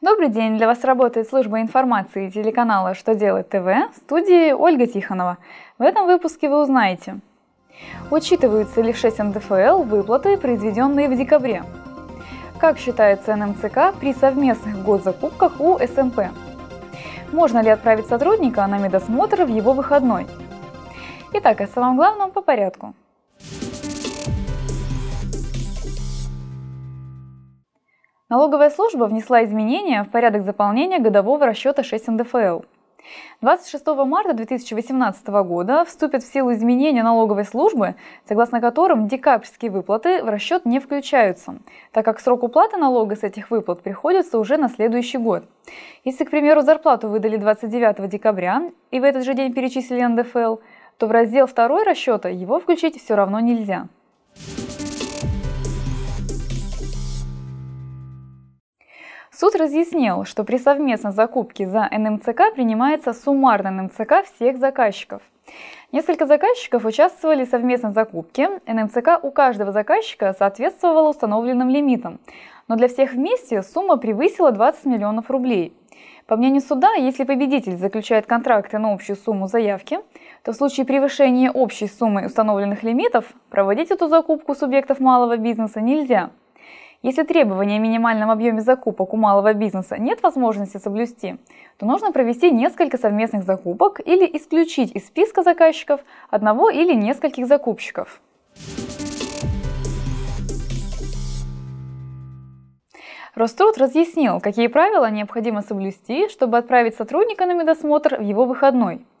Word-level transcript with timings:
Добрый 0.00 0.28
день! 0.28 0.56
Для 0.58 0.66
вас 0.66 0.82
работает 0.82 1.28
служба 1.28 1.60
информации 1.60 2.28
телеканала 2.28 2.94
«Что 2.94 3.14
делать 3.14 3.48
ТВ» 3.48 3.64
в 3.64 3.96
студии 3.96 4.52
Ольга 4.52 4.88
Тихонова. 4.88 5.38
В 5.78 5.82
этом 5.82 6.06
выпуске 6.06 6.48
вы 6.48 6.60
узнаете 6.60 7.20
Учитываются 8.10 8.82
ли 8.82 8.92
в 8.92 8.96
6 8.96 9.18
НДФЛ 9.20 9.82
выплаты, 9.84 10.36
произведенные 10.36 11.08
в 11.08 11.16
декабре? 11.16 11.62
Как 12.58 12.78
считается 12.78 13.36
НМЦК 13.36 13.94
при 14.00 14.12
совместных 14.12 14.82
госзакупках 14.82 15.60
у 15.60 15.78
СМП? 15.78 16.22
Можно 17.32 17.62
ли 17.62 17.70
отправить 17.70 18.08
сотрудника 18.08 18.66
на 18.66 18.78
медосмотр 18.78 19.44
в 19.44 19.48
его 19.48 19.72
выходной? 19.72 20.26
Итак, 21.32 21.60
о 21.60 21.68
самом 21.68 21.96
главном 21.96 22.32
по 22.32 22.42
порядку. 22.42 22.94
Налоговая 28.34 28.70
служба 28.70 29.04
внесла 29.04 29.44
изменения 29.44 30.02
в 30.02 30.10
порядок 30.10 30.42
заполнения 30.42 30.98
годового 30.98 31.46
расчета 31.46 31.84
6 31.84 32.08
НДФЛ. 32.08 32.62
26 33.42 33.86
марта 34.04 34.32
2018 34.32 35.28
года 35.28 35.84
вступят 35.84 36.24
в 36.24 36.32
силу 36.32 36.52
изменения 36.52 37.04
налоговой 37.04 37.44
службы, 37.44 37.94
согласно 38.28 38.60
которым 38.60 39.06
декабрьские 39.06 39.70
выплаты 39.70 40.20
в 40.20 40.28
расчет 40.28 40.66
не 40.66 40.80
включаются, 40.80 41.58
так 41.92 42.04
как 42.04 42.18
срок 42.18 42.42
уплаты 42.42 42.76
налога 42.76 43.14
с 43.14 43.22
этих 43.22 43.52
выплат 43.52 43.82
приходится 43.82 44.40
уже 44.40 44.56
на 44.56 44.68
следующий 44.68 45.18
год. 45.18 45.44
Если, 46.02 46.24
к 46.24 46.30
примеру, 46.30 46.62
зарплату 46.62 47.08
выдали 47.08 47.36
29 47.36 48.08
декабря 48.08 48.72
и 48.90 48.98
в 48.98 49.04
этот 49.04 49.22
же 49.22 49.34
день 49.34 49.52
перечислили 49.52 50.02
НДФЛ, 50.02 50.56
то 50.98 51.06
в 51.06 51.12
раздел 51.12 51.46
2 51.46 51.84
расчета 51.84 52.30
его 52.30 52.58
включить 52.58 53.00
все 53.00 53.14
равно 53.14 53.38
нельзя. 53.38 53.86
Суд 59.36 59.56
разъяснил, 59.56 60.24
что 60.24 60.44
при 60.44 60.58
совместной 60.58 61.10
закупке 61.10 61.66
за 61.66 61.88
НМЦК 61.90 62.54
принимается 62.54 63.12
суммарно 63.12 63.72
НМЦК 63.72 64.24
всех 64.24 64.58
заказчиков. 64.58 65.22
Несколько 65.90 66.26
заказчиков 66.26 66.84
участвовали 66.84 67.44
в 67.44 67.48
совместной 67.48 67.90
закупке. 67.90 68.60
НМЦК 68.68 69.18
у 69.22 69.32
каждого 69.32 69.72
заказчика 69.72 70.36
соответствовала 70.38 71.08
установленным 71.08 71.68
лимитам, 71.68 72.20
но 72.68 72.76
для 72.76 72.86
всех 72.86 73.14
вместе 73.14 73.62
сумма 73.62 73.96
превысила 73.96 74.52
20 74.52 74.84
миллионов 74.84 75.28
рублей. 75.30 75.76
По 76.26 76.36
мнению 76.36 76.62
суда, 76.62 76.92
если 76.94 77.24
победитель 77.24 77.76
заключает 77.76 78.26
контракты 78.26 78.78
на 78.78 78.92
общую 78.92 79.16
сумму 79.16 79.48
заявки, 79.48 79.98
то 80.44 80.52
в 80.52 80.56
случае 80.56 80.86
превышения 80.86 81.50
общей 81.50 81.88
суммы 81.88 82.26
установленных 82.26 82.84
лимитов 82.84 83.24
проводить 83.50 83.90
эту 83.90 84.06
закупку 84.06 84.54
субъектов 84.54 85.00
малого 85.00 85.36
бизнеса 85.36 85.80
нельзя– 85.80 86.30
если 87.04 87.22
требования 87.22 87.76
о 87.76 87.80
минимальном 87.80 88.30
объеме 88.30 88.62
закупок 88.62 89.12
у 89.12 89.18
малого 89.18 89.52
бизнеса 89.52 89.98
нет 89.98 90.22
возможности 90.22 90.78
соблюсти, 90.78 91.36
то 91.76 91.84
нужно 91.84 92.12
провести 92.12 92.50
несколько 92.50 92.96
совместных 92.96 93.44
закупок 93.44 94.00
или 94.02 94.24
исключить 94.38 94.90
из 94.96 95.06
списка 95.06 95.42
заказчиков 95.42 96.00
одного 96.30 96.70
или 96.70 96.94
нескольких 96.94 97.46
закупщиков. 97.46 98.22
Роструд 103.34 103.76
разъяснил, 103.76 104.40
какие 104.40 104.68
правила 104.68 105.10
необходимо 105.10 105.60
соблюсти, 105.60 106.30
чтобы 106.30 106.56
отправить 106.56 106.96
сотрудника 106.96 107.44
на 107.44 107.52
медосмотр 107.52 108.16
в 108.16 108.22
его 108.22 108.46
выходной– 108.46 109.04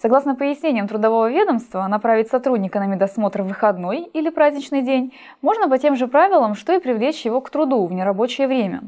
Согласно 0.00 0.34
пояснениям 0.34 0.88
трудового 0.88 1.30
ведомства, 1.30 1.86
направить 1.86 2.28
сотрудника 2.28 2.80
на 2.80 2.86
медосмотр 2.86 3.42
в 3.42 3.48
выходной 3.48 4.04
или 4.14 4.30
праздничный 4.30 4.80
день 4.80 5.12
можно 5.42 5.68
по 5.68 5.76
тем 5.76 5.94
же 5.94 6.08
правилам, 6.08 6.54
что 6.54 6.72
и 6.72 6.80
привлечь 6.80 7.26
его 7.26 7.42
к 7.42 7.50
труду 7.50 7.84
в 7.84 7.92
нерабочее 7.92 8.46
время. 8.46 8.84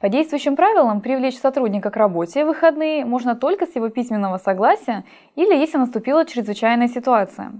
По 0.00 0.08
действующим 0.08 0.56
правилам 0.56 1.02
привлечь 1.02 1.38
сотрудника 1.38 1.90
к 1.90 1.96
работе 1.96 2.44
в 2.44 2.48
выходные 2.48 3.04
можно 3.04 3.36
только 3.36 3.64
с 3.64 3.76
его 3.76 3.90
письменного 3.90 4.38
согласия 4.38 5.04
или 5.36 5.54
если 5.54 5.78
наступила 5.78 6.26
чрезвычайная 6.26 6.88
ситуация. 6.88 7.52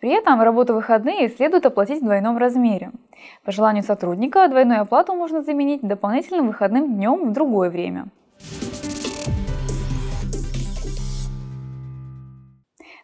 При 0.00 0.10
этом 0.10 0.42
работу 0.42 0.72
в 0.72 0.76
выходные 0.76 1.28
следует 1.28 1.66
оплатить 1.66 2.00
в 2.00 2.04
двойном 2.04 2.36
размере. 2.36 2.90
По 3.44 3.52
желанию 3.52 3.84
сотрудника 3.84 4.48
двойную 4.48 4.80
оплату 4.80 5.14
можно 5.14 5.42
заменить 5.42 5.82
дополнительным 5.82 6.48
выходным 6.48 6.94
днем 6.94 7.30
в 7.30 7.32
другое 7.32 7.70
время. 7.70 8.08